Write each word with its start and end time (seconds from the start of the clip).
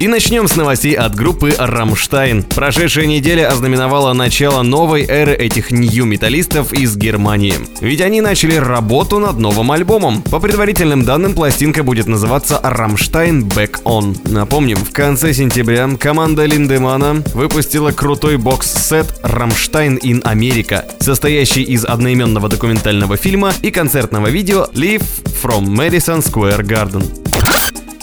И 0.00 0.08
начнем 0.08 0.48
с 0.48 0.56
новостей 0.56 0.94
от 0.94 1.14
группы 1.14 1.54
«Рамштайн». 1.58 2.42
Прошедшая 2.42 3.04
неделя 3.04 3.50
ознаменовала 3.50 4.14
начало 4.14 4.62
новой 4.62 5.04
эры 5.04 5.34
этих 5.34 5.72
нью-металлистов 5.72 6.72
из 6.72 6.96
Германии. 6.96 7.52
Ведь 7.82 8.00
они 8.00 8.22
начали 8.22 8.54
работу 8.54 9.18
над 9.18 9.36
новым 9.36 9.70
альбомом. 9.72 10.22
По 10.22 10.40
предварительным 10.40 11.04
данным, 11.04 11.34
пластинка 11.34 11.82
будет 11.82 12.06
называться 12.06 12.58
«Rammstein 12.62 13.46
Back 13.46 13.82
On». 13.84 14.16
Напомним, 14.24 14.78
в 14.78 14.90
конце 14.90 15.34
сентября 15.34 15.86
команда 15.98 16.46
Линдемана 16.46 17.22
выпустила 17.34 17.90
крутой 17.90 18.38
бокс-сет 18.38 19.20
«Rammstein 19.22 19.98
in 19.98 20.22
America», 20.22 20.82
состоящий 20.98 21.62
из 21.62 21.84
одноименного 21.84 22.48
документального 22.48 23.18
фильма 23.18 23.52
и 23.60 23.70
концертного 23.70 24.28
видео 24.28 24.66
«Live 24.72 25.04
from 25.42 25.66
Madison 25.66 26.24
Square 26.24 26.62
Garden». 26.62 27.04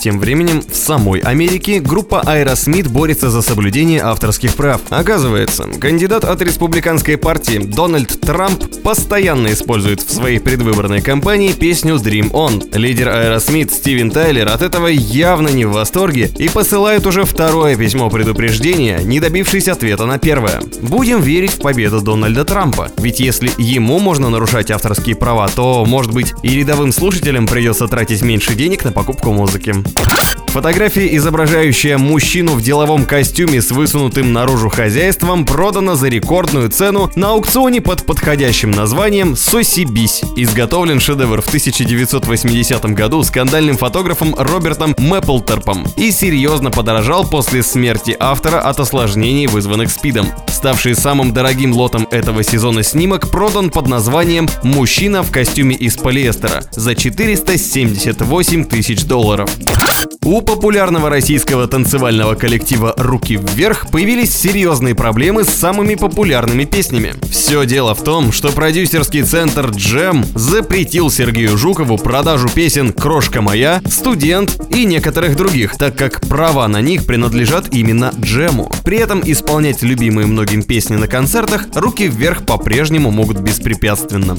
Тем 0.07 0.19
временем, 0.19 0.61
в 0.61 0.73
самой 0.73 1.19
Америке 1.19 1.81
группа 1.81 2.23
Aerosmith 2.25 2.87
борется 2.87 3.29
за 3.29 3.41
соблюдение 3.41 3.99
авторских 4.01 4.55
прав. 4.55 4.79
Оказывается, 4.89 5.65
кандидат 5.81 6.23
от 6.23 6.41
республиканской 6.41 7.17
партии 7.17 7.57
Дональд 7.57 8.21
Трамп 8.21 8.63
постоянно 8.83 9.51
использует 9.51 10.01
в 10.01 10.09
своей 10.09 10.39
предвыборной 10.39 11.01
кампании 11.01 11.51
песню 11.51 11.95
Dream 11.95 12.31
On. 12.31 12.63
Лидер 12.77 13.09
Aerosmith 13.09 13.69
Стивен 13.69 14.09
Тайлер 14.09 14.47
от 14.47 14.61
этого 14.61 14.87
явно 14.87 15.49
не 15.49 15.65
в 15.65 15.73
восторге 15.73 16.31
и 16.37 16.47
посылает 16.47 17.05
уже 17.05 17.25
второе 17.25 17.75
письмо 17.75 18.09
предупреждения, 18.09 18.99
не 18.99 19.19
добившись 19.19 19.67
ответа 19.67 20.05
на 20.05 20.19
первое. 20.19 20.61
Будем 20.83 21.19
верить 21.19 21.55
в 21.55 21.59
победу 21.59 21.99
Дональда 21.99 22.45
Трампа, 22.45 22.91
ведь 22.97 23.19
если 23.19 23.51
ему 23.57 23.99
можно 23.99 24.29
нарушать 24.29 24.71
авторские 24.71 25.17
права, 25.17 25.49
то, 25.49 25.83
может 25.85 26.13
быть, 26.13 26.33
и 26.43 26.55
рядовым 26.57 26.93
слушателям 26.93 27.45
придется 27.45 27.89
тратить 27.89 28.21
меньше 28.21 28.55
денег 28.55 28.85
на 28.85 28.93
покупку 28.93 29.33
музыки. 29.33 29.75
Ah! 29.99 30.46
Фотография, 30.57 31.15
изображающая 31.15 31.99
мужчину 31.99 32.53
в 32.53 32.63
деловом 32.63 33.05
костюме 33.05 33.61
с 33.61 33.69
высунутым 33.69 34.33
наружу 34.33 34.69
хозяйством, 34.69 35.45
продана 35.45 35.93
за 35.93 36.07
рекордную 36.07 36.71
цену 36.71 37.11
на 37.13 37.33
аукционе 37.33 37.79
под 37.79 38.07
подходящим 38.07 38.71
названием 38.71 39.35
«Сосибись». 39.35 40.23
Изготовлен 40.35 40.99
шедевр 40.99 41.41
в 41.41 41.47
1980 41.47 42.85
году 42.95 43.21
скандальным 43.21 43.77
фотографом 43.77 44.33
Робертом 44.33 44.95
Мэпплторпом 44.97 45.85
и 45.95 46.09
серьезно 46.09 46.71
подорожал 46.71 47.29
после 47.29 47.61
смерти 47.61 48.17
автора 48.19 48.59
от 48.59 48.79
осложнений, 48.79 49.45
вызванных 49.45 49.91
СПИДом. 49.91 50.25
Ставший 50.47 50.95
самым 50.95 51.33
дорогим 51.33 51.71
лотом 51.71 52.07
этого 52.09 52.41
сезона 52.41 52.81
снимок 52.81 53.29
продан 53.29 53.69
под 53.69 53.87
названием 53.87 54.49
«Мужчина 54.63 55.21
в 55.21 55.29
костюме 55.29 55.75
из 55.75 55.97
полиэстера» 55.97 56.63
за 56.71 56.95
478 56.95 58.65
тысяч 58.65 59.03
долларов. 59.03 59.51
У 60.23 60.41
популярного 60.47 61.09
российского 61.09 61.67
танцевального 61.67 62.35
коллектива 62.35 62.93
«Руки 62.97 63.35
вверх» 63.35 63.91
появились 63.91 64.33
серьезные 64.33 64.95
проблемы 64.95 65.43
с 65.43 65.49
самыми 65.49 65.95
популярными 65.95 66.63
песнями. 66.63 67.15
Все 67.29 67.65
дело 67.65 67.93
в 67.93 68.01
том, 68.01 68.31
что 68.31 68.53
продюсерский 68.53 69.23
центр 69.23 69.71
«Джем» 69.71 70.25
запретил 70.35 71.11
Сергею 71.11 71.57
Жукову 71.57 71.97
продажу 71.97 72.47
песен 72.47 72.93
«Крошка 72.93 73.41
моя», 73.41 73.81
«Студент» 73.89 74.57
и 74.69 74.85
некоторых 74.85 75.35
других, 75.35 75.77
так 75.77 75.97
как 75.97 76.21
права 76.21 76.65
на 76.69 76.79
них 76.79 77.05
принадлежат 77.05 77.73
именно 77.73 78.13
«Джему». 78.17 78.71
При 78.85 78.99
этом 78.99 79.21
исполнять 79.25 79.83
любимые 79.83 80.27
многим 80.27 80.63
песни 80.63 80.95
на 80.95 81.07
концертах 81.07 81.67
«Руки 81.75 82.07
вверх» 82.07 82.45
по-прежнему 82.45 83.11
могут 83.11 83.39
беспрепятственно. 83.41 84.37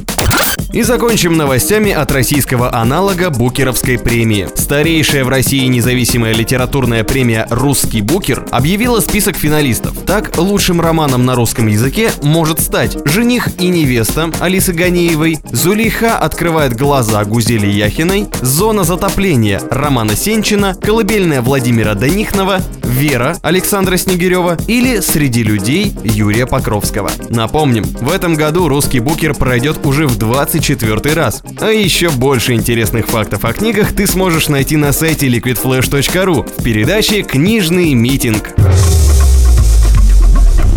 И 0.73 0.83
закончим 0.83 1.35
новостями 1.35 1.93
от 1.93 2.13
российского 2.13 2.75
аналога 2.75 3.31
Букеровской 3.31 3.99
премии. 3.99 4.49
Старейшая 4.55 5.25
в 5.25 5.31
России 5.31 5.65
независимая 5.65 6.35
литературная 6.35 7.05
премия 7.05 7.47
«Русский 7.49 8.03
Букер» 8.03 8.45
объявила 8.51 9.01
список 9.01 9.37
финалистов. 9.37 9.95
Так, 10.07 10.37
лучшим 10.37 10.83
романом 10.83 11.25
на 11.25 11.35
русском 11.35 11.69
языке 11.69 12.11
может 12.23 12.61
стать 12.61 12.99
«Жених 13.07 13.49
и 13.59 13.69
невеста» 13.69 14.31
Алисы 14.41 14.75
Ганеевой, 14.75 15.39
«Зулейха 15.51 16.19
открывает 16.19 16.77
глаза» 16.77 17.25
Гузели 17.25 17.67
Яхиной, 17.67 18.27
«Зона 18.43 18.85
затопления» 18.85 19.63
Романа 19.71 20.17
Сенчина, 20.17 20.75
«Колыбельная» 20.75 21.41
Владимира 21.41 21.95
Данихнова, 21.95 22.61
«Вера» 22.85 23.39
Александра 23.43 23.97
Снегирева 23.97 24.59
или 24.67 25.01
«Среди 25.01 25.43
людей» 25.43 25.95
Юрия 26.05 26.47
Покровского. 26.47 27.11
Напомним, 27.31 27.85
в 27.85 28.13
этом 28.13 28.35
году 28.35 28.69
«Русский 28.69 29.01
Букер» 29.01 29.35
пройдет 29.35 29.85
уже 29.87 30.07
в 30.07 30.19
24 30.59 31.15
раз. 31.15 31.43
А 31.61 31.71
еще 31.71 32.11
больше 32.11 32.53
интересных 32.55 33.07
фактов 33.07 33.45
о 33.45 33.53
книгах 33.53 33.93
ты 33.93 34.07
сможешь 34.07 34.49
найти 34.49 34.77
на 34.77 34.93
сайте 34.93 35.29
liquidflash.ru 35.29 36.49
в 36.59 36.63
передаче 36.63 37.23
«Книжный 37.23 37.95
митинг». 37.95 38.55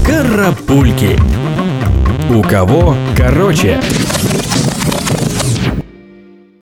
Карапульки. 0.05 1.17
У 2.29 2.43
кого 2.43 2.95
короче. 3.17 3.81